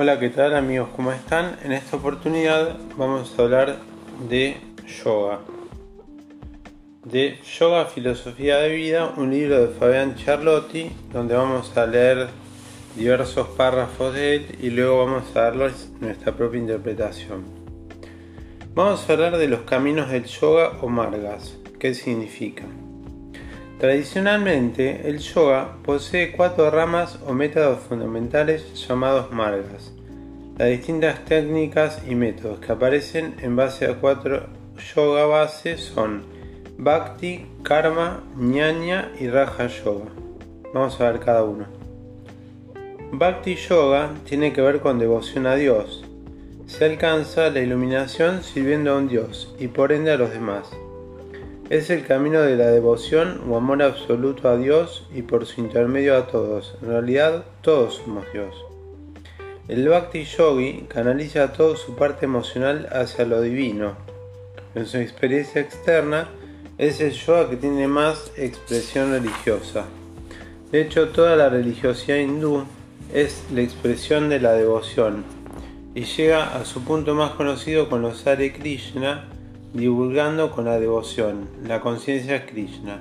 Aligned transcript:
Hola, 0.00 0.20
¿qué 0.20 0.30
tal 0.30 0.54
amigos? 0.54 0.90
¿Cómo 0.94 1.10
están? 1.10 1.58
En 1.64 1.72
esta 1.72 1.96
oportunidad 1.96 2.76
vamos 2.96 3.36
a 3.36 3.42
hablar 3.42 3.78
de 4.28 4.56
yoga. 4.86 5.40
De 7.02 7.40
Yoga 7.58 7.86
Filosofía 7.86 8.58
de 8.58 8.76
Vida, 8.76 9.12
un 9.16 9.32
libro 9.32 9.58
de 9.60 9.74
Fabián 9.74 10.14
Charlotti, 10.14 10.92
donde 11.12 11.34
vamos 11.34 11.76
a 11.76 11.84
leer 11.84 12.28
diversos 12.94 13.48
párrafos 13.48 14.14
de 14.14 14.36
él 14.36 14.58
y 14.62 14.70
luego 14.70 15.04
vamos 15.04 15.34
a 15.34 15.40
darles 15.40 15.90
nuestra 15.98 16.32
propia 16.32 16.60
interpretación. 16.60 17.42
Vamos 18.76 19.04
a 19.10 19.12
hablar 19.14 19.36
de 19.36 19.48
los 19.48 19.62
caminos 19.62 20.10
del 20.10 20.26
yoga 20.26 20.78
o 20.80 20.88
margas. 20.88 21.56
¿Qué 21.80 21.92
significa? 21.92 22.66
Tradicionalmente, 23.78 25.08
el 25.08 25.20
yoga 25.20 25.76
posee 25.84 26.32
cuatro 26.32 26.68
ramas 26.68 27.20
o 27.24 27.32
métodos 27.32 27.78
fundamentales 27.78 28.74
llamados 28.74 29.30
margas. 29.30 29.92
Las 30.58 30.70
distintas 30.70 31.24
técnicas 31.24 32.02
y 32.08 32.16
métodos 32.16 32.58
que 32.58 32.72
aparecen 32.72 33.36
en 33.40 33.54
base 33.54 33.86
a 33.86 33.94
cuatro 33.94 34.46
yoga 34.96 35.26
bases 35.26 35.80
son 35.80 36.24
Bhakti, 36.76 37.46
Karma, 37.62 38.24
Jnana 38.36 39.12
y 39.20 39.28
Raja 39.28 39.68
Yoga. 39.68 40.10
Vamos 40.74 41.00
a 41.00 41.12
ver 41.12 41.20
cada 41.20 41.44
uno. 41.44 41.66
Bhakti 43.12 43.54
Yoga 43.54 44.10
tiene 44.24 44.52
que 44.52 44.60
ver 44.60 44.80
con 44.80 44.98
devoción 44.98 45.46
a 45.46 45.54
Dios. 45.54 46.04
Se 46.66 46.84
alcanza 46.84 47.48
la 47.50 47.60
iluminación 47.60 48.42
sirviendo 48.42 48.90
a 48.90 48.98
un 48.98 49.06
Dios 49.08 49.54
y 49.60 49.68
por 49.68 49.92
ende 49.92 50.10
a 50.10 50.16
los 50.16 50.32
demás. 50.32 50.68
Es 51.70 51.90
el 51.90 52.06
camino 52.06 52.40
de 52.40 52.56
la 52.56 52.68
devoción 52.68 53.42
o 53.46 53.56
amor 53.56 53.82
absoluto 53.82 54.48
a 54.48 54.56
Dios 54.56 55.06
y 55.14 55.20
por 55.20 55.44
su 55.44 55.60
intermedio 55.60 56.16
a 56.16 56.26
todos. 56.26 56.74
En 56.80 56.88
realidad, 56.88 57.44
todos 57.60 57.96
somos 57.96 58.24
Dios. 58.32 58.54
El 59.68 59.86
Bhakti 59.86 60.24
Yogi 60.24 60.86
canaliza 60.88 61.52
toda 61.52 61.76
su 61.76 61.94
parte 61.94 62.24
emocional 62.24 62.88
hacia 62.90 63.26
lo 63.26 63.42
divino. 63.42 63.96
En 64.74 64.86
su 64.86 64.96
experiencia 64.96 65.60
externa, 65.60 66.28
es 66.78 67.00
el 67.00 67.12
yoga 67.12 67.50
que 67.50 67.56
tiene 67.56 67.86
más 67.86 68.32
expresión 68.36 69.10
religiosa. 69.10 69.84
De 70.70 70.80
hecho, 70.80 71.08
toda 71.08 71.36
la 71.36 71.50
religiosidad 71.50 72.16
hindú 72.16 72.64
es 73.12 73.42
la 73.52 73.60
expresión 73.62 74.28
de 74.28 74.40
la 74.40 74.52
devoción 74.52 75.24
y 75.94 76.04
llega 76.04 76.56
a 76.56 76.64
su 76.64 76.84
punto 76.84 77.14
más 77.14 77.32
conocido 77.32 77.88
con 77.88 78.00
los 78.00 78.26
Hare 78.26 78.52
Krishna, 78.52 79.28
divulgando 79.72 80.50
con 80.50 80.64
la 80.64 80.78
devoción, 80.78 81.48
la 81.64 81.80
conciencia 81.80 82.46
Krishna. 82.46 83.00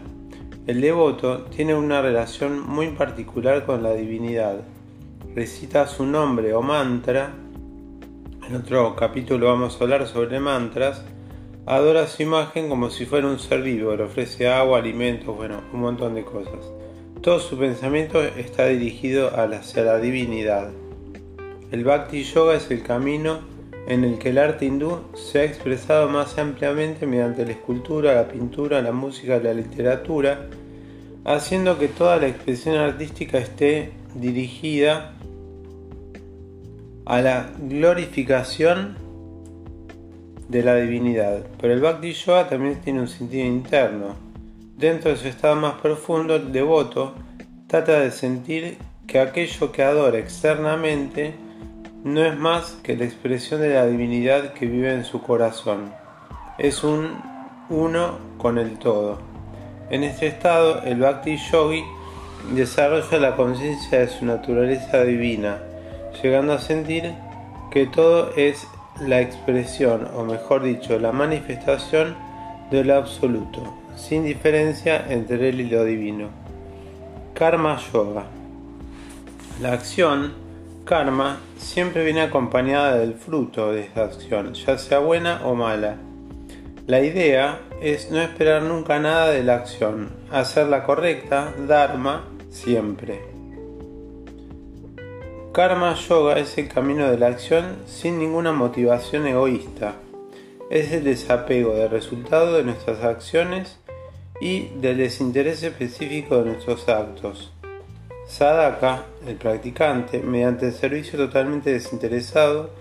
El 0.66 0.82
devoto 0.82 1.44
tiene 1.44 1.76
una 1.76 2.02
relación 2.02 2.60
muy 2.60 2.90
particular 2.90 3.66
con 3.66 3.84
la 3.84 3.94
divinidad. 3.94 4.62
Recita 5.34 5.88
su 5.88 6.06
nombre 6.06 6.54
o 6.54 6.62
mantra. 6.62 7.34
En 8.48 8.56
otro 8.56 8.96
capítulo 8.96 9.48
vamos 9.48 9.80
a 9.80 9.84
hablar 9.84 10.08
sobre 10.08 10.40
mantras. 10.42 11.06
Adora 11.66 12.08
su 12.08 12.24
imagen 12.24 12.70
como 12.70 12.90
si 12.90 13.06
fuera 13.06 13.28
un 13.28 13.40
ser 13.40 13.62
vivo, 13.62 13.96
le 13.96 14.04
ofrece 14.04 14.50
agua, 14.50 14.80
alimentos, 14.80 15.36
bueno, 15.36 15.62
un 15.74 15.82
montón 15.82 16.16
de 16.16 16.24
cosas. 16.24 16.72
Todo 17.22 17.40
su 17.40 17.58
pensamiento 17.58 18.22
está 18.22 18.68
dirigido 18.68 19.32
hacia 19.38 19.84
la 19.84 20.00
divinidad. 20.00 20.72
El 21.72 21.84
Bhakti 21.84 22.24
Yoga 22.24 22.56
es 22.56 22.72
el 22.72 22.84
camino 22.84 23.40
en 23.88 24.04
el 24.04 24.20
que 24.20 24.30
el 24.30 24.38
arte 24.38 24.66
hindú 24.66 25.00
se 25.16 25.40
ha 25.40 25.44
expresado 25.46 26.10
más 26.10 26.38
ampliamente 26.38 27.08
mediante 27.08 27.46
la 27.46 27.52
escultura, 27.52 28.14
la 28.14 28.28
pintura, 28.28 28.82
la 28.82 28.92
música, 28.92 29.40
la 29.40 29.54
literatura, 29.54 30.48
haciendo 31.24 31.80
que 31.80 31.88
toda 31.88 32.18
la 32.18 32.28
expresión 32.28 32.76
artística 32.76 33.38
esté 33.38 33.92
dirigida 34.14 35.14
a 37.06 37.22
la 37.22 37.50
glorificación 37.60 38.98
de 40.50 40.64
la 40.64 40.76
divinidad. 40.76 41.46
Pero 41.60 41.74
el 41.74 41.80
Bhakti 41.80 42.12
Yoga 42.12 42.50
también 42.50 42.82
tiene 42.82 43.00
un 43.00 43.08
sentido 43.08 43.46
interno. 43.46 44.16
Dentro 44.78 45.12
de 45.12 45.18
su 45.18 45.28
estado 45.28 45.56
más 45.56 45.76
profundo, 45.82 46.36
el 46.36 46.52
devoto 46.52 47.16
trata 47.68 48.02
de 48.02 48.12
sentir 48.12 48.78
que 49.08 49.20
aquello 49.20 49.72
que 49.72 49.84
adora 49.84 50.20
externamente 50.20 51.47
no 52.04 52.24
es 52.24 52.38
más 52.38 52.78
que 52.84 52.96
la 52.96 53.06
expresión 53.06 53.62
de 53.62 53.74
la 53.74 53.86
divinidad 53.86 54.54
que 54.54 54.66
vive 54.66 54.94
en 54.94 55.06
su 55.06 55.22
corazón. 55.22 55.92
Es 56.58 56.84
un 56.84 57.18
uno 57.70 58.18
con 58.38 58.58
el 58.58 58.78
todo. 58.78 59.20
En 59.90 60.04
este 60.04 60.28
estado, 60.28 60.84
el 60.84 61.00
Bhakti 61.00 61.38
Yogi 61.52 61.84
desarrolla 62.54 63.20
la 63.20 63.36
conciencia 63.36 64.00
de 64.00 64.08
su 64.08 64.26
naturaleza 64.26 65.04
divina, 65.04 65.60
llegando 66.22 66.54
a 66.54 66.60
sentir 66.60 67.14
que 67.72 67.86
todo 67.88 68.32
es 68.36 68.68
la 69.00 69.22
expresión, 69.22 70.08
o 70.16 70.24
mejor 70.24 70.64
dicho, 70.64 70.98
la 71.00 71.12
manifestación 71.12 72.16
de 72.72 72.84
lo 72.84 72.96
absoluto, 72.96 73.74
sin 73.96 74.24
diferencia 74.24 75.06
entre 75.10 75.50
él 75.50 75.62
y 75.62 75.70
lo 75.70 75.84
divino. 75.84 76.30
Karma 77.34 77.78
Yoga. 77.92 78.26
La 79.62 79.74
acción 79.74 80.47
karma 80.88 81.40
siempre 81.58 82.04
viene 82.04 82.22
acompañada 82.22 82.98
del 82.98 83.14
fruto 83.14 83.72
de 83.72 83.82
esta 83.82 84.06
acción, 84.06 84.54
ya 84.56 84.78
sea 84.80 85.00
buena 85.00 85.42
o 85.46 85.54
mala. 85.54 85.98
La 86.88 87.02
idea 87.02 87.60
es 87.82 88.10
no 88.10 88.20
esperar 88.22 88.64
nunca 88.64 88.98
nada 88.98 89.30
de 89.30 89.44
la 89.44 89.56
acción, 89.56 90.10
hacerla 90.32 90.84
correcta, 90.86 91.54
dharma, 91.68 92.26
siempre. 92.50 93.22
Karma 95.54 95.96
Yoga 95.96 96.40
es 96.40 96.58
el 96.58 96.70
camino 96.70 97.10
de 97.10 97.18
la 97.18 97.28
acción 97.28 97.78
sin 97.86 98.18
ninguna 98.18 98.52
motivación 98.54 99.28
egoísta. 99.28 99.96
Es 100.70 100.92
el 100.92 101.04
desapego 101.04 101.74
del 101.74 101.90
resultado 101.90 102.58
de 102.58 102.64
nuestras 102.64 103.04
acciones 103.04 103.80
y 104.40 104.68
del 104.80 104.98
desinterés 104.98 105.64
específico 105.64 106.38
de 106.38 106.52
nuestros 106.52 106.88
actos. 106.88 107.52
Sadaka, 108.28 109.06
el 109.26 109.38
practicante, 109.38 110.20
mediante 110.20 110.68
el 110.68 110.74
servicio 110.74 111.18
totalmente 111.18 111.72
desinteresado, 111.72 112.72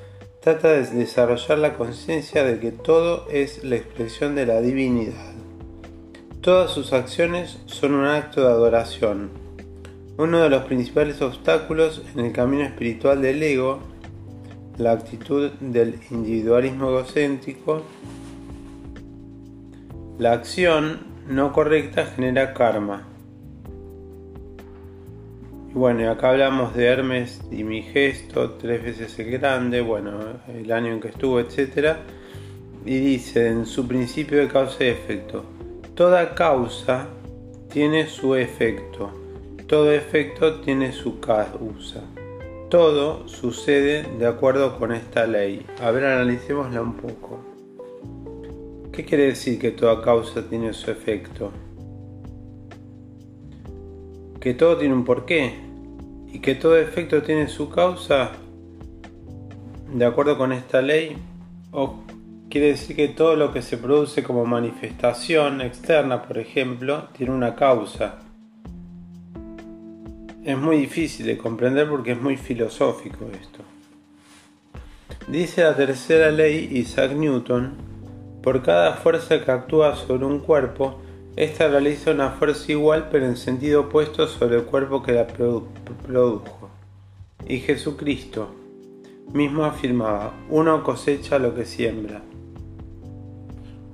trata 0.40 0.72
de 0.72 0.82
desarrollar 0.86 1.58
la 1.58 1.74
conciencia 1.74 2.42
de 2.42 2.58
que 2.58 2.72
todo 2.72 3.28
es 3.30 3.62
la 3.62 3.76
expresión 3.76 4.34
de 4.34 4.44
la 4.44 4.60
divinidad. 4.60 5.32
Todas 6.40 6.72
sus 6.72 6.92
acciones 6.92 7.58
son 7.66 7.94
un 7.94 8.06
acto 8.06 8.40
de 8.40 8.48
adoración. 8.48 9.30
Uno 10.18 10.40
de 10.40 10.50
los 10.50 10.64
principales 10.64 11.22
obstáculos 11.22 12.02
en 12.14 12.24
el 12.24 12.32
camino 12.32 12.64
espiritual 12.64 13.22
del 13.22 13.40
ego, 13.40 13.78
la 14.78 14.92
actitud 14.92 15.52
del 15.60 16.00
individualismo 16.10 16.88
egocéntrico, 16.88 17.82
la 20.18 20.32
acción 20.32 21.06
no 21.28 21.52
correcta 21.52 22.04
genera 22.04 22.52
karma 22.52 23.06
bueno, 25.76 26.10
acá 26.10 26.30
hablamos 26.30 26.74
de 26.74 26.86
Hermes 26.86 27.38
y 27.50 27.62
mi 27.62 27.82
gesto, 27.82 28.52
tres 28.52 28.82
veces 28.82 29.18
el 29.18 29.30
grande, 29.30 29.82
bueno, 29.82 30.10
el 30.48 30.72
año 30.72 30.90
en 30.94 31.00
que 31.00 31.08
estuvo, 31.08 31.38
etc. 31.38 31.98
Y 32.86 32.98
dice 32.98 33.48
en 33.48 33.66
su 33.66 33.86
principio 33.86 34.38
de 34.38 34.48
causa 34.48 34.84
y 34.84 34.86
efecto, 34.86 35.44
toda 35.94 36.34
causa 36.34 37.08
tiene 37.70 38.06
su 38.06 38.34
efecto, 38.36 39.10
todo 39.66 39.92
efecto 39.92 40.60
tiene 40.60 40.92
su 40.92 41.20
causa. 41.20 42.04
Todo 42.70 43.28
sucede 43.28 44.06
de 44.18 44.26
acuerdo 44.26 44.78
con 44.78 44.92
esta 44.92 45.26
ley. 45.26 45.64
A 45.82 45.90
ver, 45.90 46.06
analicémosla 46.06 46.80
un 46.80 46.94
poco. 46.94 47.38
¿Qué 48.92 49.04
quiere 49.04 49.26
decir 49.26 49.58
que 49.58 49.72
toda 49.72 50.02
causa 50.02 50.48
tiene 50.48 50.72
su 50.72 50.90
efecto? 50.90 51.52
Que 54.40 54.54
todo 54.54 54.78
tiene 54.78 54.94
un 54.94 55.04
porqué 55.04 55.65
y 56.36 56.38
que 56.40 56.54
todo 56.54 56.76
efecto 56.76 57.22
tiene 57.22 57.48
su 57.48 57.70
causa, 57.70 58.32
de 59.90 60.04
acuerdo 60.04 60.36
con 60.36 60.52
esta 60.52 60.82
ley, 60.82 61.16
o 61.70 62.02
quiere 62.50 62.66
decir 62.66 62.94
que 62.94 63.08
todo 63.08 63.36
lo 63.36 63.54
que 63.54 63.62
se 63.62 63.78
produce 63.78 64.22
como 64.22 64.44
manifestación 64.44 65.62
externa, 65.62 66.24
por 66.24 66.36
ejemplo, 66.36 67.08
tiene 67.16 67.32
una 67.32 67.54
causa. 67.54 68.18
Es 70.44 70.58
muy 70.58 70.76
difícil 70.76 71.24
de 71.24 71.38
comprender 71.38 71.88
porque 71.88 72.12
es 72.12 72.20
muy 72.20 72.36
filosófico 72.36 73.30
esto. 73.32 73.60
Dice 75.28 75.62
la 75.62 75.74
tercera 75.74 76.30
ley 76.30 76.68
Isaac 76.70 77.12
Newton, 77.12 77.76
por 78.42 78.62
cada 78.62 78.92
fuerza 78.92 79.42
que 79.42 79.50
actúa 79.50 79.96
sobre 79.96 80.26
un 80.26 80.40
cuerpo, 80.40 81.00
esta 81.36 81.68
realiza 81.68 82.12
una 82.12 82.30
fuerza 82.30 82.72
igual 82.72 83.08
pero 83.10 83.26
en 83.26 83.36
sentido 83.36 83.82
opuesto 83.82 84.26
sobre 84.26 84.56
el 84.56 84.64
cuerpo 84.64 85.02
que 85.02 85.12
la 85.12 85.26
produjo. 85.26 86.70
Y 87.46 87.58
Jesucristo 87.58 88.54
mismo 89.32 89.64
afirmaba, 89.64 90.32
uno 90.48 90.82
cosecha 90.82 91.38
lo 91.38 91.54
que 91.54 91.66
siembra. 91.66 92.22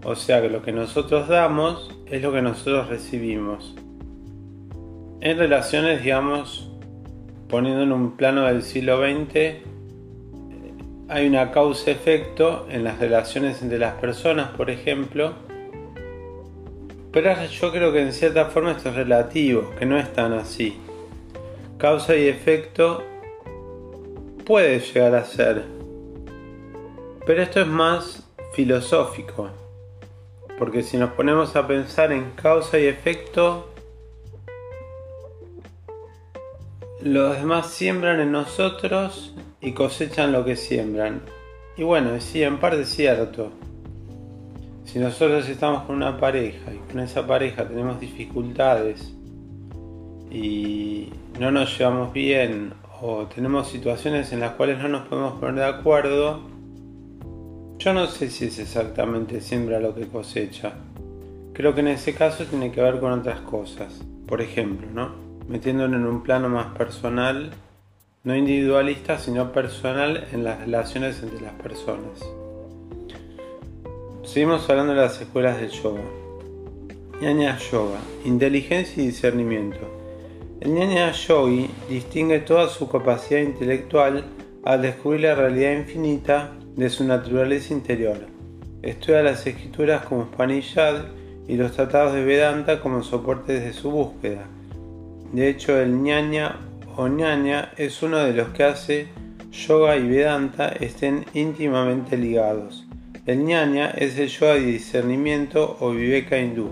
O 0.05 0.15
sea 0.15 0.41
que 0.41 0.49
lo 0.49 0.63
que 0.63 0.73
nosotros 0.73 1.29
damos 1.29 1.91
es 2.07 2.23
lo 2.23 2.33
que 2.33 2.43
nosotros 2.43 2.89
recibimos. 2.89 3.75
En 5.21 5.39
relaciones, 5.39 6.03
digamos, 6.03 6.71
poniendo 7.49 7.83
en 7.83 7.93
un 7.93 8.17
plano 8.17 8.45
del 8.45 8.63
siglo 8.63 9.01
XX, 9.01 9.63
hay 11.09 11.27
una 11.27 11.51
causa-efecto 11.51 12.67
en 12.71 12.85
las 12.85 12.99
relaciones 12.99 13.63
entre 13.63 13.79
las 13.79 13.95
personas, 13.95 14.51
por 14.51 14.71
ejemplo, 14.71 15.35
pero 17.13 17.45
yo 17.45 17.71
creo 17.71 17.93
que 17.93 18.01
en 18.01 18.13
cierta 18.13 18.47
forma 18.47 18.73
esto 18.73 18.89
es 18.89 18.97
relativo, 18.97 19.71
que 19.79 19.85
no 19.85 19.99
es 19.99 20.13
tan 20.13 20.33
así. 20.33 20.79
Causa 21.79 22.17
y 22.17 22.29
efecto 22.29 23.03
puede 24.47 24.81
llegar 24.81 25.15
a 25.15 25.25
ser, 25.25 25.65
pero 27.27 27.43
esto 27.43 27.61
es 27.61 27.67
más 27.67 28.29
filosófico, 28.55 29.51
porque 30.59 30.83
si 30.83 30.97
nos 30.97 31.13
ponemos 31.13 31.55
a 31.55 31.67
pensar 31.67 32.13
en 32.13 32.31
causa 32.33 32.79
y 32.79 32.87
efecto, 32.87 33.69
los 37.01 37.37
demás 37.37 37.69
siembran 37.71 38.21
en 38.21 38.33
nosotros 38.33 39.35
y 39.61 39.73
cosechan 39.73 40.33
lo 40.33 40.45
que 40.45 40.57
siembran. 40.57 41.23
Y 41.77 41.83
bueno, 41.83 42.21
sí, 42.21 42.43
en 42.43 42.59
parte 42.59 42.83
es 42.83 42.91
cierto. 42.91 43.51
Si 44.85 44.99
nosotros 44.99 45.49
estamos 45.49 45.85
con 45.85 45.97
una 45.97 46.19
pareja 46.19 46.73
y 46.73 46.79
con 46.91 47.01
esa 47.01 47.27
pareja 47.27 47.67
tenemos 47.67 48.01
dificultades 48.01 49.15
y 50.31 51.09
no 51.39 51.51
nos 51.51 51.79
llevamos 51.79 52.13
bien 52.13 52.75
o 53.01 53.27
tenemos 53.27 53.69
situaciones 53.69 54.33
en 54.33 54.41
las 54.41 54.53
cuales 54.53 54.79
no 54.79 54.89
nos 54.89 55.09
podemos 55.09 55.39
poner 55.41 55.57
de 55.57 55.65
acuerdo, 55.65 56.41
yo 57.79 57.93
no 57.93 58.07
sé 58.07 58.31
si 58.31 58.47
es 58.47 58.59
exactamente 58.59 59.41
siembra 59.41 59.81
lo 59.81 59.95
que 59.95 60.07
cosecha. 60.07 60.75
Creo 61.53 61.75
que 61.75 61.81
en 61.81 61.89
ese 61.89 62.15
caso 62.15 62.45
tiene 62.45 62.71
que 62.71 62.81
ver 62.81 63.01
con 63.01 63.13
otras 63.13 63.41
cosas. 63.41 64.03
Por 64.27 64.41
ejemplo, 64.41 64.87
¿no? 64.93 65.15
Metiéndolo 65.49 65.97
en 65.97 66.07
un 66.07 66.23
plano 66.23 66.49
más 66.49 66.77
personal, 66.77 67.51
no 68.25 68.37
individualista, 68.37 69.19
sino 69.19 69.53
personal 69.53 70.29
en 70.33 70.45
las 70.45 70.61
relaciones 70.61 71.23
entre 71.23 71.41
las 71.41 71.55
personas. 71.55 72.25
Seguimos 74.25 74.71
hablando 74.71 74.95
de 74.95 75.01
las 75.01 75.21
escuelas 75.21 75.61
del 75.61 75.71
yoga. 75.71 76.03
Ñaña 77.21 77.59
Yoga, 77.59 77.99
inteligencia 78.25 79.03
y 79.03 79.07
discernimiento. 79.07 79.81
El 80.61 80.75
Ñaña 80.75 81.11
Yogi 81.11 81.69
distingue 81.89 82.39
toda 82.39 82.69
su 82.69 82.89
capacidad 82.89 83.41
intelectual 83.41 84.25
al 84.63 84.81
descubrir 84.81 85.23
la 85.23 85.35
realidad 85.35 85.73
infinita 85.73 86.53
de 86.77 86.89
su 86.89 87.03
naturaleza 87.03 87.75
interior. 87.75 88.17
Estudia 88.81 89.25
las 89.25 89.45
escrituras 89.45 90.05
como 90.05 90.27
Spanishad 90.27 91.07
y 91.49 91.57
los 91.57 91.73
tratados 91.73 92.15
de 92.15 92.25
Vedanta 92.25 92.81
como 92.81 93.03
soportes 93.03 93.65
de 93.65 93.73
su 93.73 93.91
búsqueda. 93.91 94.47
De 95.33 95.49
hecho, 95.49 95.77
el 95.81 96.01
ñaña 96.01 96.61
o 96.97 97.09
ñaña 97.09 97.73
es 97.77 98.01
uno 98.05 98.19
de 98.19 98.35
los 98.35 98.51
que 98.51 98.63
hace 98.63 99.09
yoga 99.51 99.97
y 99.97 100.07
Vedanta 100.07 100.69
estén 100.69 101.25
íntimamente 101.35 102.17
ligados. 102.17 102.87
El 103.25 103.45
ñaña 103.45 103.89
es 103.91 104.19
el 104.19 104.27
yoga 104.27 104.55
de 104.55 104.67
discernimiento 104.67 105.77
o 105.79 105.93
viveka 105.93 106.41
hindú. 106.41 106.71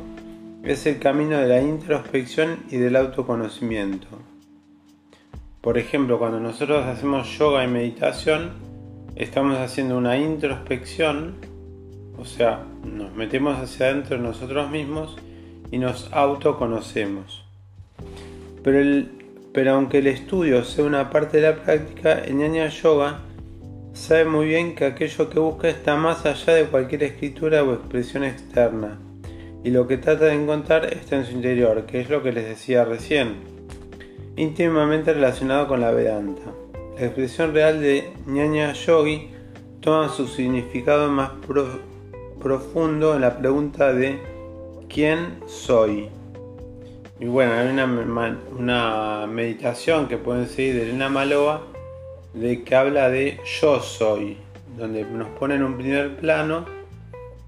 Es 0.65 0.85
el 0.85 0.99
camino 0.99 1.39
de 1.39 1.47
la 1.47 1.63
introspección 1.63 2.65
y 2.69 2.77
del 2.77 2.97
autoconocimiento. 2.97 4.09
Por 5.61 5.79
ejemplo, 5.79 6.19
cuando 6.19 6.41
nosotros 6.41 6.85
hacemos 6.87 7.39
yoga 7.39 7.63
y 7.63 7.69
meditación, 7.69 8.51
estamos 9.15 9.59
haciendo 9.59 9.97
una 9.97 10.19
introspección, 10.19 11.37
o 12.19 12.25
sea, 12.25 12.65
nos 12.85 13.15
metemos 13.15 13.57
hacia 13.57 13.87
adentro 13.87 14.17
de 14.17 14.25
nosotros 14.25 14.69
mismos 14.73 15.17
y 15.71 15.79
nos 15.79 16.13
autoconocemos. 16.13 17.45
Pero, 18.65 19.73
aunque 19.73 19.99
el 19.99 20.09
estudio 20.09 20.65
sea 20.65 20.85
una 20.85 21.11
parte 21.11 21.37
de 21.37 21.49
la 21.49 21.63
práctica, 21.63 22.15
el 22.15 22.39
ñaña 22.39 22.67
yoga 22.71 23.21
sabe 24.01 24.25
muy 24.25 24.47
bien 24.47 24.75
que 24.75 24.87
aquello 24.87 25.29
que 25.29 25.39
busca 25.39 25.69
está 25.69 25.95
más 25.95 26.25
allá 26.25 26.55
de 26.55 26.65
cualquier 26.65 27.03
escritura 27.03 27.63
o 27.63 27.75
expresión 27.75 28.25
externa, 28.25 28.99
y 29.63 29.71
lo 29.71 29.87
que 29.87 29.99
trata 29.99 30.25
de 30.25 30.35
encontrar 30.35 30.87
está 30.87 31.17
en 31.17 31.27
su 31.27 31.33
interior, 31.33 31.85
que 31.85 32.01
es 32.01 32.09
lo 32.09 32.23
que 32.23 32.33
les 32.33 32.47
decía 32.47 32.85
recién, 32.85 33.37
íntimamente 34.37 35.13
relacionado 35.13 35.69
con 35.69 35.83
la 35.83 35.91
Vedanta. 35.91 36.43
La 36.99 37.07
expresión 37.07 37.53
real 37.53 37.81
de 37.83 38.11
ñaña 38.27 38.73
yogi 38.73 39.29
toma 39.81 40.09
su 40.09 40.27
significado 40.27 41.11
más 41.11 41.33
profundo 42.41 43.15
en 43.15 43.21
la 43.21 43.39
pregunta 43.39 43.93
de 43.93 44.19
¿quién 44.89 45.41
soy? 45.47 46.09
Y 47.19 47.27
bueno, 47.27 47.53
hay 47.53 47.69
una, 47.69 49.27
meditación 49.27 50.09
que 50.09 50.17
pueden 50.17 50.49
seguir 50.49 50.77
de 50.77 50.83
Elena 50.85 51.11
Maloa 51.11 51.67
de 52.35 52.63
que 52.63 52.75
habla 52.75 53.09
de 53.09 53.41
yo 53.61 53.81
soy, 53.81 54.37
donde 54.77 55.05
nos 55.05 55.29
pone 55.31 55.57
en 55.57 55.65
un 55.65 55.77
primer 55.77 56.17
plano 56.17 56.65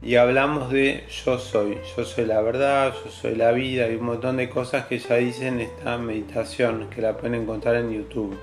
y 0.02 0.16
hablamos 0.16 0.70
de 0.70 1.04
yo 1.24 1.38
soy, 1.38 1.78
yo 1.96 2.04
soy 2.04 2.26
la 2.26 2.40
verdad, 2.42 2.92
yo 3.04 3.10
soy 3.10 3.36
la 3.36 3.52
vida 3.52 3.88
y 3.88 3.96
un 3.96 4.06
montón 4.06 4.36
de 4.36 4.48
cosas 4.48 4.86
que 4.86 4.98
ya 4.98 5.16
dicen 5.16 5.54
en 5.54 5.60
esta 5.60 5.96
meditación 5.98 6.90
que 6.90 7.00
la 7.00 7.16
pueden 7.16 7.42
encontrar 7.42 7.76
en 7.76 7.92
YouTube 7.92 8.36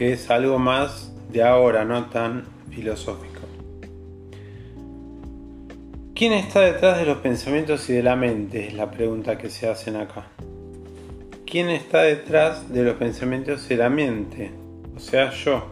que 0.00 0.14
es 0.14 0.30
algo 0.30 0.58
más 0.58 1.12
de 1.30 1.42
ahora, 1.42 1.84
no 1.84 2.06
tan 2.06 2.46
filosófico. 2.70 3.40
¿Quién 6.14 6.32
está 6.32 6.60
detrás 6.60 6.98
de 6.98 7.04
los 7.04 7.18
pensamientos 7.18 7.88
y 7.90 7.92
de 7.92 8.02
la 8.02 8.16
mente? 8.16 8.68
Es 8.68 8.72
la 8.72 8.90
pregunta 8.90 9.36
que 9.36 9.50
se 9.50 9.68
hacen 9.68 9.96
acá. 9.96 10.28
¿Quién 11.44 11.68
está 11.68 12.00
detrás 12.00 12.72
de 12.72 12.82
los 12.82 12.96
pensamientos 12.96 13.66
y 13.66 13.68
de 13.70 13.76
la 13.76 13.90
mente? 13.90 14.50
O 15.00 15.02
sea, 15.02 15.30
yo. 15.30 15.62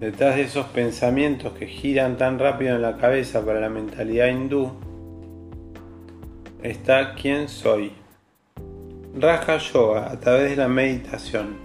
Detrás 0.00 0.34
de 0.34 0.42
esos 0.42 0.66
pensamientos 0.66 1.52
que 1.52 1.68
giran 1.68 2.16
tan 2.16 2.40
rápido 2.40 2.74
en 2.74 2.82
la 2.82 2.96
cabeza 2.96 3.46
para 3.46 3.60
la 3.60 3.68
mentalidad 3.68 4.26
hindú, 4.26 4.72
está 6.60 7.14
quién 7.14 7.48
soy. 7.48 7.92
Raja 9.16 9.58
Yoga 9.58 10.10
a 10.10 10.18
través 10.18 10.50
de 10.50 10.56
la 10.56 10.66
meditación. 10.66 11.58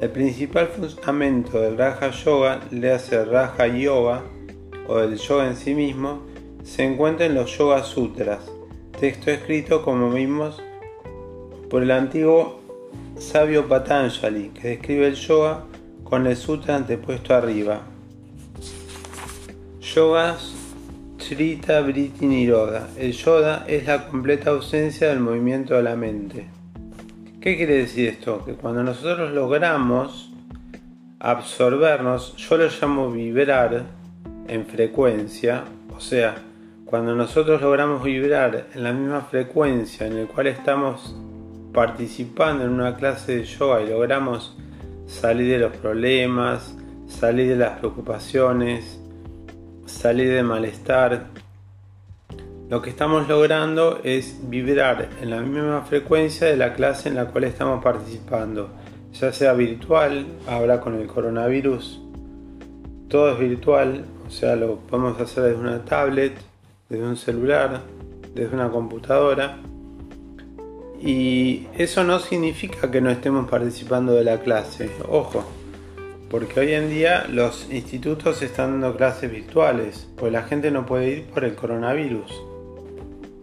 El 0.00 0.10
principal 0.10 0.68
fundamento 0.68 1.60
del 1.60 1.76
Raja 1.76 2.10
Yoga, 2.10 2.60
le 2.70 2.92
hace 2.92 3.24
Raja 3.24 3.66
Yoga 3.66 4.22
o 4.86 4.98
del 4.98 5.16
yoga 5.16 5.48
en 5.48 5.56
sí 5.56 5.74
mismo, 5.74 6.20
se 6.62 6.84
encuentra 6.84 7.26
en 7.26 7.34
los 7.34 7.58
Yoga 7.58 7.82
Sutras, 7.82 8.48
texto 9.00 9.32
escrito 9.32 9.82
como 9.82 10.10
vimos 10.10 10.62
por 11.68 11.82
el 11.82 11.90
antiguo 11.90 12.65
sabio 13.18 13.66
Patanjali, 13.66 14.50
que 14.50 14.68
describe 14.68 15.08
el 15.08 15.14
yoga 15.14 15.64
con 16.04 16.26
el 16.26 16.36
sutra 16.36 16.76
antepuesto 16.76 17.34
arriba. 17.34 17.80
Yogas 19.80 20.52
Shrita 21.18 21.80
Vritti 21.80 22.26
Niroda. 22.26 22.88
El 22.96 23.12
yoga 23.12 23.64
es 23.66 23.86
la 23.86 24.06
completa 24.06 24.50
ausencia 24.50 25.08
del 25.08 25.20
movimiento 25.20 25.74
de 25.74 25.82
la 25.82 25.96
mente. 25.96 26.46
¿Qué 27.40 27.56
quiere 27.56 27.78
decir 27.78 28.08
esto? 28.08 28.44
Que 28.44 28.54
cuando 28.54 28.82
nosotros 28.82 29.32
logramos 29.32 30.30
absorbernos, 31.18 32.36
yo 32.36 32.56
lo 32.56 32.68
llamo 32.68 33.10
vibrar 33.10 33.84
en 34.48 34.66
frecuencia, 34.66 35.64
o 35.96 36.00
sea, 36.00 36.36
cuando 36.84 37.14
nosotros 37.16 37.60
logramos 37.60 38.04
vibrar 38.04 38.68
en 38.74 38.84
la 38.84 38.92
misma 38.92 39.22
frecuencia 39.22 40.06
en 40.06 40.22
la 40.22 40.26
cual 40.28 40.48
estamos 40.48 41.16
participando 41.76 42.64
en 42.64 42.70
una 42.70 42.96
clase 42.96 43.36
de 43.36 43.44
yoga 43.44 43.82
y 43.82 43.90
logramos 43.90 44.56
salir 45.06 45.52
de 45.52 45.58
los 45.58 45.76
problemas, 45.76 46.74
salir 47.06 47.50
de 47.50 47.56
las 47.56 47.78
preocupaciones, 47.78 48.98
salir 49.84 50.30
del 50.30 50.44
malestar, 50.46 51.26
lo 52.70 52.80
que 52.80 52.88
estamos 52.88 53.28
logrando 53.28 54.00
es 54.04 54.38
vibrar 54.48 55.10
en 55.20 55.28
la 55.28 55.42
misma 55.42 55.82
frecuencia 55.82 56.46
de 56.46 56.56
la 56.56 56.72
clase 56.72 57.10
en 57.10 57.14
la 57.14 57.26
cual 57.26 57.44
estamos 57.44 57.84
participando, 57.84 58.70
ya 59.12 59.30
sea 59.34 59.52
virtual, 59.52 60.24
ahora 60.48 60.80
con 60.80 60.94
el 60.94 61.06
coronavirus, 61.06 62.00
todo 63.08 63.32
es 63.32 63.38
virtual, 63.38 64.06
o 64.26 64.30
sea, 64.30 64.56
lo 64.56 64.76
podemos 64.76 65.20
hacer 65.20 65.44
desde 65.44 65.60
una 65.60 65.84
tablet, 65.84 66.32
desde 66.88 67.06
un 67.06 67.18
celular, 67.18 67.82
desde 68.34 68.54
una 68.54 68.70
computadora. 68.70 69.58
Y 71.06 71.68
eso 71.78 72.02
no 72.02 72.18
significa 72.18 72.90
que 72.90 73.00
no 73.00 73.10
estemos 73.10 73.48
participando 73.48 74.14
de 74.14 74.24
la 74.24 74.40
clase, 74.40 74.90
ojo, 75.08 75.44
porque 76.28 76.58
hoy 76.58 76.72
en 76.72 76.90
día 76.90 77.28
los 77.28 77.70
institutos 77.70 78.42
están 78.42 78.80
dando 78.80 78.96
clases 78.96 79.30
virtuales, 79.30 80.08
pues 80.16 80.32
la 80.32 80.42
gente 80.42 80.72
no 80.72 80.84
puede 80.84 81.10
ir 81.10 81.26
por 81.26 81.44
el 81.44 81.54
coronavirus. 81.54 82.42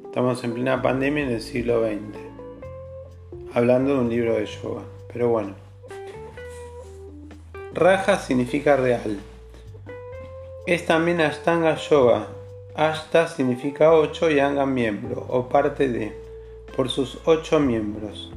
Estamos 0.03 0.43
en 0.43 0.55
plena 0.55 0.82
pandemia 0.82 1.24
en 1.24 1.29
el 1.29 1.39
siglo 1.39 1.88
XX, 1.88 2.17
hablando 3.53 3.93
de 3.93 4.00
un 4.01 4.10
libro 4.10 4.34
de 4.36 4.46
yoga, 4.46 4.82
pero 5.13 5.29
bueno. 5.29 5.55
Raja 7.74 8.20
significa 8.20 8.75
real. 8.75 9.20
Es 10.67 10.86
también 10.86 11.22
Ashtanga 11.22 11.77
Yoga. 11.77 12.27
Ashta 12.75 13.29
significa 13.29 13.93
ocho 13.93 14.29
y 14.29 14.41
Anga 14.41 14.65
miembro 14.65 15.25
o 15.29 15.48
parte 15.48 15.88
de, 15.88 16.23
por 16.75 16.89
sus 16.89 17.20
ocho 17.25 17.60
miembros. 17.60 18.32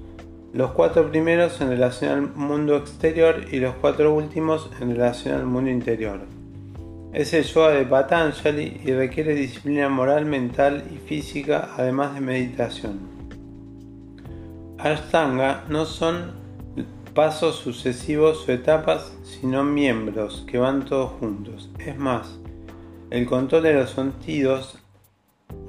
Los 0.52 0.72
cuatro 0.72 1.10
primeros 1.10 1.60
en 1.60 1.68
relación 1.68 2.12
al 2.12 2.34
mundo 2.34 2.76
exterior 2.76 3.44
y 3.50 3.58
los 3.58 3.74
cuatro 3.74 4.14
últimos 4.14 4.70
en 4.80 4.90
relación 4.90 5.34
al 5.34 5.46
mundo 5.46 5.70
interior. 5.70 6.20
Es 7.12 7.32
el 7.32 7.44
yoga 7.44 7.70
de 7.70 7.84
Patanjali 7.84 8.80
y 8.84 8.92
requiere 8.92 9.34
disciplina 9.34 9.88
moral, 9.88 10.26
mental 10.26 10.84
y 10.94 10.98
física, 10.98 11.70
además 11.76 12.14
de 12.14 12.20
meditación. 12.20 12.98
Ashtanga 14.78 15.64
no 15.68 15.86
son 15.86 16.32
pasos 17.14 17.56
sucesivos 17.56 18.46
o 18.46 18.52
etapas, 18.52 19.16
sino 19.22 19.64
miembros 19.64 20.44
que 20.46 20.58
van 20.58 20.84
todos 20.84 21.12
juntos. 21.12 21.70
Es 21.78 21.96
más, 21.96 22.38
el 23.08 23.24
control 23.24 23.62
de 23.62 23.74
los 23.74 23.90
sentidos, 23.90 24.78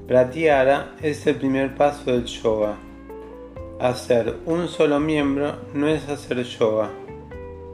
pratyahara, 0.07 0.95
es 1.01 1.27
el 1.27 1.35
primer 1.35 1.75
paso 1.75 2.11
del 2.11 2.25
yoga 2.25 2.77
Hacer 3.79 4.37
un 4.47 4.67
solo 4.67 4.99
miembro 4.99 5.55
no 5.75 5.87
es 5.87 6.09
hacer 6.09 6.41
yoga. 6.43 6.89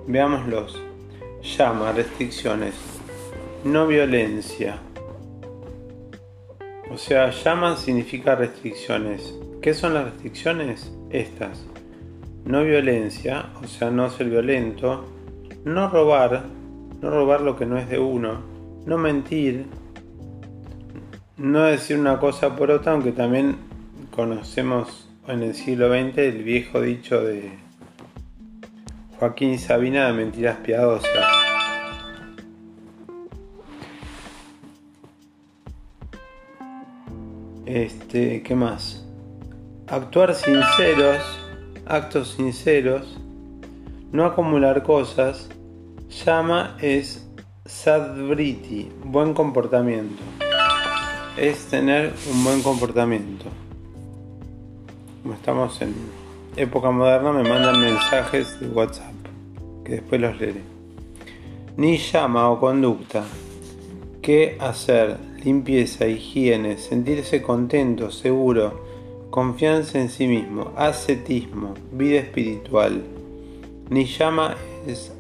Veámoslos. 0.05 0.81
Llama, 1.41 1.93
restricciones. 1.93 2.73
No 3.63 3.87
violencia. 3.87 4.79
O 6.91 6.97
sea, 6.97 7.29
llama 7.29 7.77
significa 7.77 8.35
restricciones. 8.35 9.33
¿Qué 9.61 9.73
son 9.73 9.93
las 9.93 10.03
restricciones? 10.03 10.91
Estas. 11.09 11.65
No 12.43 12.65
violencia, 12.65 13.51
o 13.63 13.67
sea, 13.67 13.89
no 13.89 14.09
ser 14.09 14.29
violento. 14.29 15.05
No 15.63 15.89
robar, 15.89 16.43
no 17.01 17.11
robar 17.11 17.39
lo 17.39 17.55
que 17.55 17.65
no 17.65 17.77
es 17.77 17.87
de 17.87 17.99
uno. 17.99 18.41
No 18.85 18.97
mentir. 18.97 19.67
No 21.43 21.63
decir 21.63 21.99
una 21.99 22.19
cosa 22.21 22.55
por 22.55 22.71
otra, 22.71 22.93
aunque 22.93 23.11
también 23.11 23.57
conocemos 24.11 25.09
en 25.27 25.43
el 25.43 25.53
siglo 25.53 25.89
XX 25.89 26.17
el 26.19 26.41
viejo 26.41 26.79
dicho 26.79 27.21
de 27.21 27.51
Joaquín 29.19 29.59
Sabina 29.59 30.07
de 30.07 30.13
mentiras 30.13 30.59
piadosas. 30.59 31.11
Este, 37.65 38.41
¿qué 38.41 38.55
más? 38.55 39.05
Actuar 39.87 40.35
sinceros, 40.35 41.41
actos 41.85 42.35
sinceros, 42.37 43.19
no 44.13 44.23
acumular 44.23 44.81
cosas, 44.81 45.49
llama 46.23 46.77
es 46.79 47.29
sadvriti, 47.65 48.89
buen 49.03 49.33
comportamiento. 49.33 50.32
Es 51.37 51.65
tener 51.65 52.13
un 52.31 52.43
buen 52.43 52.61
comportamiento 52.61 53.45
como 55.23 55.35
estamos 55.35 55.81
en 55.81 55.95
época 56.57 56.91
moderna, 56.91 57.31
me 57.31 57.47
mandan 57.47 57.79
mensajes 57.79 58.59
de 58.59 58.67
WhatsApp, 58.67 59.13
que 59.85 59.93
después 59.93 60.19
los 60.19 60.37
leeré. 60.37 60.61
Ni 61.77 61.97
llama 61.97 62.49
o 62.49 62.59
conducta. 62.59 63.23
¿Qué 64.21 64.57
hacer? 64.59 65.17
Limpieza, 65.41 66.07
higiene, 66.07 66.77
sentirse 66.77 67.41
contento, 67.41 68.11
seguro, 68.11 68.83
confianza 69.29 69.97
en 69.97 70.09
sí 70.09 70.27
mismo, 70.27 70.73
ascetismo, 70.75 71.73
vida 71.93 72.19
espiritual. 72.19 73.01
Ni 73.89 74.05
llama 74.05 74.55
es 74.85 75.13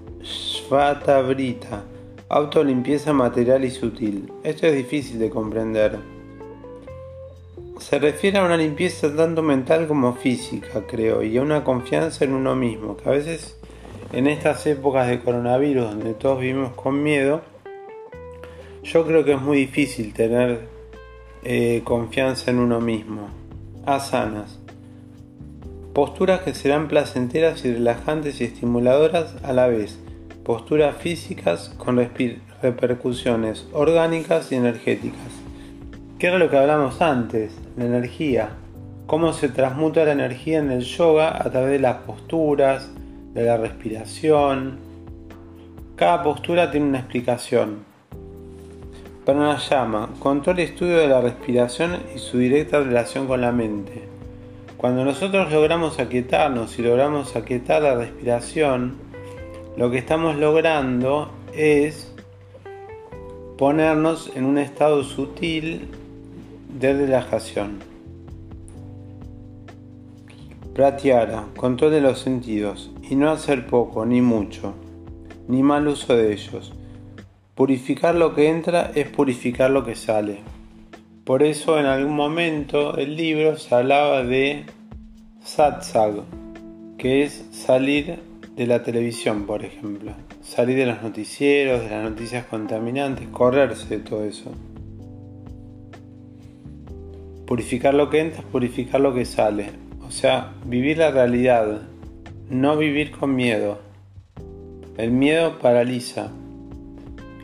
Shvatabrita, 2.29 2.35
autolimpieza 2.35 3.13
material 3.13 3.65
y 3.65 3.71
sutil. 3.71 4.31
Esto 4.43 4.67
es 4.67 4.75
difícil 4.75 5.19
de 5.19 5.29
comprender 5.29 5.99
se 7.83 7.99
refiere 7.99 8.37
a 8.37 8.45
una 8.45 8.55
limpieza 8.55 9.13
tanto 9.13 9.41
mental 9.41 9.87
como 9.87 10.13
física, 10.13 10.83
creo, 10.87 11.21
y 11.21 11.37
a 11.37 11.41
una 11.41 11.65
confianza 11.65 12.23
en 12.23 12.33
uno 12.33 12.55
mismo, 12.55 12.95
que 12.95 13.09
a 13.09 13.11
veces 13.11 13.57
en 14.13 14.27
estas 14.27 14.65
épocas 14.67 15.09
de 15.09 15.19
coronavirus 15.19 15.89
donde 15.89 16.13
todos 16.13 16.39
vivimos 16.39 16.71
con 16.73 17.03
miedo, 17.03 17.41
yo 18.83 19.05
creo 19.05 19.25
que 19.25 19.33
es 19.33 19.41
muy 19.41 19.57
difícil 19.57 20.13
tener 20.13 20.67
eh, 21.43 21.81
confianza 21.83 22.51
en 22.51 22.59
uno 22.59 22.79
mismo. 22.79 23.27
Asanas. 23.85 24.59
Posturas 25.93 26.41
que 26.41 26.53
serán 26.53 26.87
placenteras 26.87 27.65
y 27.65 27.73
relajantes 27.73 28.39
y 28.39 28.45
estimuladoras 28.45 29.35
a 29.43 29.51
la 29.51 29.67
vez. 29.67 29.99
Posturas 30.43 30.97
físicas 30.97 31.73
con 31.77 31.95
repercusiones 32.61 33.65
orgánicas 33.71 34.51
y 34.51 34.55
energéticas. 34.55 35.31
¿Qué 36.19 36.27
era 36.27 36.37
lo 36.37 36.49
que 36.49 36.57
hablamos 36.57 37.01
antes? 37.01 37.57
La 37.77 37.85
energía. 37.85 38.49
Cómo 39.07 39.31
se 39.31 39.47
transmuta 39.47 40.03
la 40.03 40.11
energía 40.11 40.59
en 40.59 40.69
el 40.69 40.81
yoga 40.81 41.29
a 41.29 41.49
través 41.49 41.71
de 41.71 41.79
las 41.79 41.99
posturas, 41.99 42.91
de 43.33 43.43
la 43.45 43.55
respiración. 43.55 44.79
Cada 45.95 46.23
postura 46.23 46.71
tiene 46.71 46.87
una 46.87 46.99
explicación. 46.99 47.85
Pranayama, 49.23 50.09
todo 50.21 50.51
el 50.51 50.59
estudio 50.59 50.97
de 50.97 51.07
la 51.07 51.21
respiración 51.21 51.99
y 52.13 52.19
su 52.19 52.37
directa 52.37 52.81
relación 52.81 53.27
con 53.27 53.39
la 53.39 53.53
mente. 53.53 54.09
Cuando 54.75 55.05
nosotros 55.05 55.49
logramos 55.53 55.99
aquietarnos 55.99 56.77
y 56.77 56.81
logramos 56.81 57.37
aquietar 57.37 57.81
la 57.81 57.95
respiración, 57.95 59.02
lo 59.75 59.89
que 59.89 59.97
estamos 59.97 60.35
logrando 60.35 61.31
es 61.53 62.13
ponernos 63.57 64.31
en 64.35 64.45
un 64.45 64.57
estado 64.57 65.03
sutil 65.03 65.87
de 66.79 66.93
relajación. 66.93 67.79
Pratyahara, 70.75 71.45
control 71.55 71.91
de 71.91 72.01
los 72.01 72.19
sentidos, 72.19 72.91
y 73.09 73.15
no 73.15 73.31
hacer 73.31 73.67
poco, 73.67 74.05
ni 74.05 74.21
mucho, 74.21 74.73
ni 75.47 75.63
mal 75.63 75.87
uso 75.87 76.15
de 76.15 76.33
ellos. 76.33 76.73
Purificar 77.55 78.15
lo 78.15 78.33
que 78.33 78.49
entra 78.49 78.91
es 78.95 79.07
purificar 79.07 79.69
lo 79.69 79.83
que 79.83 79.95
sale. 79.95 80.39
Por 81.23 81.43
eso 81.43 81.79
en 81.79 81.85
algún 81.85 82.15
momento 82.15 82.93
del 82.93 83.15
libro 83.15 83.57
se 83.57 83.73
hablaba 83.73 84.23
de 84.23 84.65
satsag, 85.43 86.23
que 86.97 87.23
es 87.23 87.45
salir 87.51 88.32
de 88.55 88.67
la 88.67 88.83
televisión, 88.83 89.45
por 89.45 89.65
ejemplo. 89.65 90.11
Salir 90.41 90.77
de 90.77 90.85
los 90.85 91.01
noticieros, 91.01 91.81
de 91.81 91.89
las 91.89 92.03
noticias 92.03 92.45
contaminantes, 92.45 93.27
correrse 93.29 93.97
de 93.97 94.03
todo 94.03 94.23
eso. 94.23 94.51
Purificar 97.47 97.93
lo 97.93 98.09
que 98.09 98.19
entra 98.19 98.43
purificar 98.43 99.01
lo 99.01 99.13
que 99.13 99.25
sale. 99.25 99.71
O 100.05 100.11
sea, 100.11 100.53
vivir 100.65 100.99
la 100.99 101.11
realidad, 101.11 101.81
no 102.49 102.77
vivir 102.77 103.11
con 103.11 103.35
miedo. 103.35 103.79
El 104.97 105.11
miedo 105.11 105.57
paraliza. 105.59 106.31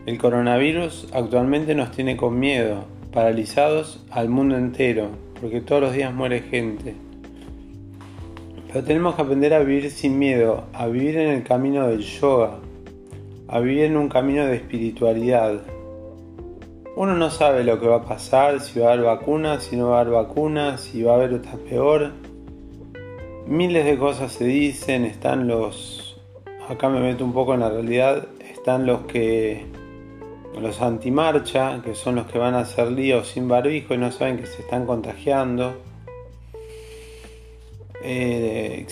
El 0.05 0.17
coronavirus 0.17 1.07
actualmente 1.13 1.75
nos 1.75 1.91
tiene 1.91 2.15
con 2.17 2.39
miedo, 2.39 2.85
paralizados 3.11 4.05
al 4.11 4.29
mundo 4.29 4.57
entero, 4.57 5.09
porque 5.41 5.61
todos 5.61 5.81
los 5.81 5.93
días 5.93 6.13
muere 6.13 6.41
gente. 6.41 6.95
Pero 8.71 8.85
tenemos 8.85 9.15
que 9.15 9.23
aprender 9.23 9.51
a 9.55 9.59
vivir 9.59 9.89
sin 9.89 10.19
miedo, 10.19 10.65
a 10.73 10.85
vivir 10.85 11.17
en 11.17 11.29
el 11.29 11.43
camino 11.43 11.87
del 11.87 12.01
yoga, 12.01 12.59
a 13.47 13.59
vivir 13.59 13.85
en 13.85 13.97
un 13.97 14.09
camino 14.09 14.45
de 14.45 14.57
espiritualidad. 14.57 15.61
Uno 16.95 17.15
no 17.15 17.31
sabe 17.31 17.63
lo 17.63 17.79
que 17.79 17.87
va 17.87 17.95
a 17.95 18.05
pasar, 18.05 18.59
si 18.59 18.79
va 18.79 18.89
a 18.89 18.93
haber 18.93 19.05
vacunas, 19.05 19.63
si 19.63 19.75
no 19.75 19.89
va 19.89 19.97
a 19.97 20.01
haber 20.01 20.13
vacunas, 20.13 20.81
si 20.81 21.01
va 21.01 21.13
a 21.13 21.15
haber 21.15 21.33
otra 21.33 21.53
peor. 21.67 22.11
Miles 23.47 23.85
de 23.85 23.97
cosas 23.97 24.33
se 24.33 24.45
dicen, 24.45 25.03
están 25.03 25.47
los... 25.47 26.21
Acá 26.69 26.89
me 26.89 26.99
meto 26.99 27.25
un 27.25 27.33
poco 27.33 27.55
en 27.55 27.61
la 27.61 27.71
realidad, 27.71 28.27
están 28.51 28.85
los 28.85 29.01
que... 29.01 29.65
Los 30.61 30.79
antimarcha, 30.79 31.81
que 31.83 31.95
son 31.95 32.17
los 32.17 32.27
que 32.27 32.37
van 32.37 32.53
a 32.53 32.59
hacer 32.59 32.91
líos 32.91 33.29
sin 33.29 33.47
barbijo 33.47 33.95
y 33.95 33.97
no 33.97 34.11
saben 34.11 34.37
que 34.37 34.45
se 34.45 34.61
están 34.61 34.85
contagiando. 34.85 35.88
Eh, 38.01 38.85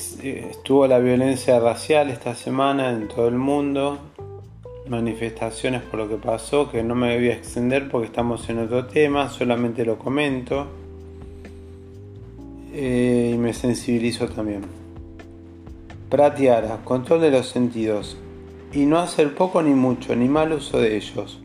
estuvo 0.51 0.85
la 0.87 0.99
violencia 0.99 1.59
racial 1.59 2.09
esta 2.09 2.35
semana 2.35 2.91
en 2.91 3.07
todo 3.07 3.27
el 3.27 3.37
mundo 3.37 3.99
manifestaciones 4.89 5.81
por 5.81 5.99
lo 5.99 6.09
que 6.09 6.15
pasó, 6.15 6.69
que 6.69 6.83
no 6.83 6.95
me 6.95 7.15
voy 7.17 7.29
a 7.29 7.33
extender 7.33 7.89
porque 7.89 8.07
estamos 8.07 8.47
en 8.49 8.59
otro 8.59 8.85
tema, 8.85 9.29
solamente 9.29 9.85
lo 9.85 9.97
comento 9.97 10.67
eh, 12.73 13.31
y 13.33 13.37
me 13.37 13.53
sensibilizo 13.53 14.27
también. 14.27 14.61
Pratyara, 16.09 16.77
control 16.83 17.21
de 17.21 17.31
los 17.31 17.47
sentidos, 17.47 18.17
y 18.71 18.85
no 18.85 18.99
hacer 18.99 19.35
poco 19.35 19.61
ni 19.61 19.73
mucho, 19.73 20.15
ni 20.15 20.29
mal 20.29 20.53
uso 20.53 20.79
de 20.79 20.95
ellos. 20.95 21.39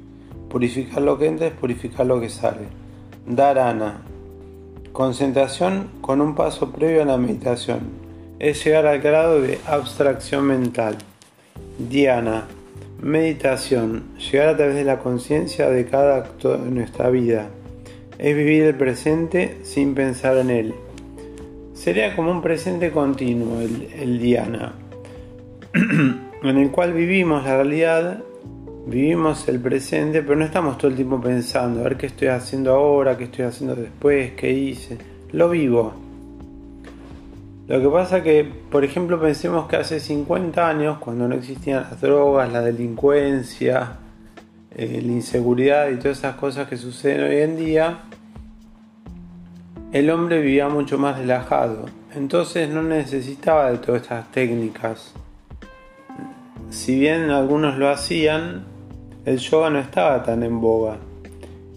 Purificar 0.49 1.03
lo 1.03 1.19
que 1.19 1.27
entra 1.27 1.49
es 1.49 1.53
purificar 1.53 2.07
lo 2.07 2.21
que 2.21 2.29
sale. 2.29 2.67
Dharana, 3.27 4.03
concentración 4.93 5.89
con 6.01 6.21
un 6.21 6.35
paso 6.35 6.71
previo 6.71 7.03
a 7.03 7.07
la 7.07 7.17
meditación, 7.17 7.81
es 8.39 8.65
llegar 8.65 8.87
al 8.87 9.01
grado 9.01 9.41
de 9.41 9.59
abstracción 9.67 10.45
mental. 10.45 10.99
Diana, 11.79 12.47
Meditación. 13.03 14.17
Llegar 14.17 14.51
a 14.51 14.57
través 14.57 14.77
de 14.77 14.85
la 14.85 15.01
conciencia 15.01 15.69
de 15.69 15.87
cada 15.87 16.19
acto 16.19 16.57
de 16.57 16.71
nuestra 16.71 17.11
vida. 17.11 17.49
Es 18.17 18.37
vivir 18.37 18.63
el 18.63 18.77
presente 18.77 19.59
sin 19.65 19.97
pensar 19.97 20.37
en 20.37 20.51
él. 20.51 20.75
sería 21.75 22.15
como 22.15 22.31
un 22.31 22.43
presente 22.43 22.93
continuo 22.93 23.61
el, 23.61 23.89
el 23.99 24.21
Diana, 24.21 24.75
en 25.75 26.57
el 26.57 26.71
cual 26.71 26.93
vivimos 26.93 27.43
la 27.43 27.57
realidad, 27.57 28.23
vivimos 28.87 29.49
el 29.49 29.61
presente, 29.61 30.23
pero 30.23 30.37
no 30.37 30.45
estamos 30.45 30.79
todo 30.79 30.91
el 30.91 30.97
tiempo 30.97 31.21
pensando, 31.21 31.81
a 31.81 31.85
ver 31.85 31.97
qué 31.97 32.07
estoy 32.07 32.29
haciendo 32.29 32.73
ahora, 32.75 33.17
qué 33.17 33.25
estoy 33.25 33.45
haciendo 33.45 33.75
después, 33.75 34.33
qué 34.33 34.51
hice. 34.51 34.99
Lo 35.33 35.49
vivo. 35.51 35.93
Lo 37.69 37.81
que 37.81 37.89
pasa 37.89 38.23
que, 38.23 38.45
por 38.45 38.85
ejemplo, 38.85 39.21
pensemos 39.21 39.69
que 39.69 39.77
hace 39.77 40.01
50 40.01 40.69
años, 40.69 40.99
cuando 40.99 41.29
no 41.29 41.35
existían 41.37 41.83
las 41.83 42.01
drogas, 42.01 42.53
la 42.53 42.61
delincuencia, 42.61 43.99
eh, 44.75 45.01
la 45.05 45.13
inseguridad 45.13 45.89
y 45.91 45.97
todas 45.97 46.19
esas 46.19 46.35
cosas 46.37 46.69
que 46.69 46.77
suceden 46.77 47.31
hoy 47.31 47.37
en 47.37 47.57
día, 47.57 47.99
el 49.93 50.11
hombre 50.11 50.41
vivía 50.41 50.69
mucho 50.69 50.99
más 50.99 51.19
relajado. 51.19 51.87
Entonces 52.15 52.69
no 52.69 52.83
necesitaba 52.83 53.71
de 53.71 53.79
todas 53.79 54.03
estas 54.03 54.31
técnicas. 54.33 55.15
Si 56.71 56.99
bien 56.99 57.31
algunos 57.31 57.79
lo 57.79 57.89
hacían, 57.91 58.72
el 59.25 59.39
yoga 59.39 59.71
no 59.71 59.79
estaba 59.79 60.23
tan 60.23 60.43
en 60.43 60.61
boga. 60.61 60.99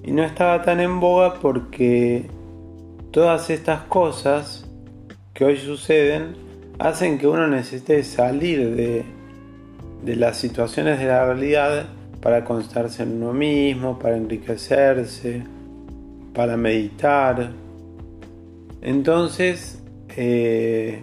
Y 0.04 0.12
no 0.12 0.24
estaba 0.24 0.62
tan 0.62 0.80
en 0.80 1.00
boga 1.00 1.36
porque 1.36 2.26
todas 3.12 3.50
estas 3.50 3.82
cosas 3.84 4.70
que 5.34 5.46
hoy 5.46 5.58
suceden 5.58 6.36
hacen 6.80 7.18
que 7.18 7.28
uno 7.28 7.48
necesite 7.48 8.04
salir 8.04 8.76
de, 8.76 9.04
de 10.04 10.16
las 10.16 10.38
situaciones 10.38 11.00
de 11.00 11.06
la 11.06 11.26
realidad 11.26 11.88
para 12.22 12.44
constarse 12.44 13.04
en 13.04 13.22
uno 13.22 13.34
mismo, 13.34 14.00
para 14.00 14.18
enriquecerse, 14.18 15.44
para 16.34 16.58
meditar. 16.58 17.52
Entonces, 18.82 19.82
eh, 20.18 21.02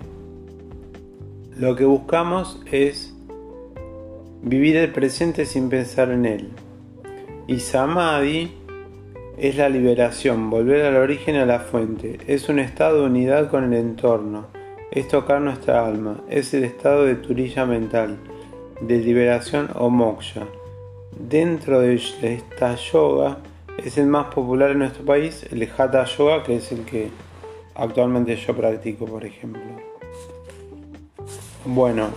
lo 1.56 1.76
que 1.76 1.84
buscamos 1.84 2.60
es 2.70 3.11
vivir 4.42 4.76
el 4.76 4.92
presente 4.92 5.46
sin 5.46 5.68
pensar 5.68 6.10
en 6.10 6.26
él. 6.26 6.48
Y 7.46 7.60
Samadhi 7.60 8.52
es 9.38 9.56
la 9.56 9.68
liberación, 9.68 10.50
volver 10.50 10.84
al 10.84 10.96
origen, 10.96 11.36
a 11.36 11.46
la 11.46 11.60
fuente. 11.60 12.18
Es 12.26 12.48
un 12.48 12.58
estado 12.58 13.00
de 13.00 13.06
unidad 13.06 13.50
con 13.50 13.64
el 13.64 13.78
entorno. 13.78 14.46
Es 14.90 15.08
tocar 15.08 15.40
nuestra 15.40 15.86
alma. 15.86 16.22
Es 16.28 16.52
el 16.54 16.64
estado 16.64 17.04
de 17.04 17.14
turilla 17.14 17.64
mental, 17.64 18.18
de 18.80 18.98
liberación 18.98 19.70
o 19.74 19.88
moksha. 19.90 20.46
Dentro 21.18 21.80
de 21.80 21.94
esta 21.94 22.74
yoga 22.74 23.38
es 23.82 23.96
el 23.96 24.06
más 24.06 24.32
popular 24.34 24.70
en 24.70 24.80
nuestro 24.80 25.04
país, 25.04 25.46
el 25.50 25.68
Hatha 25.76 26.04
Yoga, 26.04 26.42
que 26.42 26.56
es 26.56 26.72
el 26.72 26.84
que 26.84 27.08
actualmente 27.74 28.36
yo 28.36 28.54
practico, 28.54 29.06
por 29.06 29.24
ejemplo. 29.24 29.62
Bueno, 31.64 32.10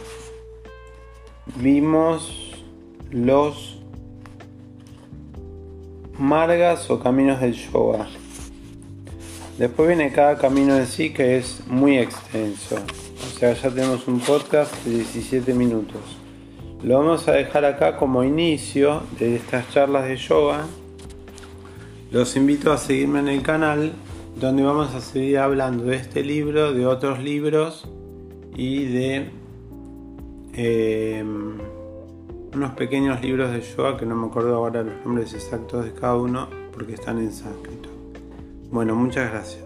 vimos 1.56 2.52
los 3.12 3.78
margas 6.18 6.90
o 6.90 7.00
caminos 7.00 7.40
del 7.42 7.54
yoga. 7.54 8.08
Después 9.58 9.88
viene 9.88 10.12
cada 10.12 10.38
camino 10.38 10.76
en 10.76 10.86
sí 10.86 11.14
que 11.14 11.38
es 11.38 11.66
muy 11.68 11.98
extenso. 11.98 12.76
O 12.76 13.38
sea, 13.40 13.54
ya 13.54 13.70
tenemos 13.70 14.08
un 14.08 14.20
podcast 14.20 14.74
de 14.84 14.96
17 14.96 15.54
minutos. 15.54 16.02
Lo 16.84 17.00
vamos 17.00 17.28
a 17.28 17.32
dejar 17.32 17.64
acá 17.66 17.98
como 17.98 18.24
inicio 18.24 19.04
de 19.18 19.36
estas 19.36 19.70
charlas 19.72 20.06
de 20.08 20.18
yoga. 20.18 20.66
Los 22.12 22.36
invito 22.36 22.72
a 22.72 22.78
seguirme 22.78 23.20
en 23.20 23.30
el 23.30 23.42
canal 23.42 23.94
donde 24.40 24.64
vamos 24.64 24.94
a 24.94 25.02
seguir 25.02 25.38
hablando 25.38 25.86
de 25.86 25.96
este 25.96 26.24
libro, 26.24 26.74
de 26.74 26.86
otros 26.86 27.20
libros 27.20 27.88
y 28.56 28.86
de... 28.86 29.45
Eh, 30.58 31.24
unos 32.54 32.72
pequeños 32.76 33.22
libros 33.22 33.52
de 33.52 33.62
yoga 33.62 33.98
que 33.98 34.06
no 34.06 34.16
me 34.16 34.28
acuerdo 34.28 34.56
ahora 34.56 34.84
los 34.84 35.06
nombres 35.06 35.34
exactos 35.34 35.84
de 35.84 35.94
cada 35.94 36.16
uno 36.16 36.48
porque 36.72 36.94
están 36.94 37.18
en 37.20 37.34
sánscrito. 37.34 37.90
Bueno, 38.72 38.96
muchas 38.96 39.30
gracias. 39.32 39.65